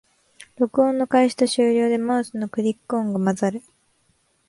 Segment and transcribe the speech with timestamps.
[0.57, 3.61] 録音の開始と終了でマウスのクリック音が混ざる